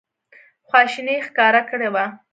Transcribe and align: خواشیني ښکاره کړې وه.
خواشیني 0.67 1.15
ښکاره 1.27 1.61
کړې 1.69 1.89
وه. 1.93 2.05